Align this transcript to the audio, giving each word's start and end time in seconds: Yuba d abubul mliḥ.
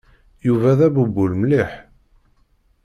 Yuba 0.45 0.71
d 0.77 0.79
abubul 0.87 1.31
mliḥ. 1.41 1.71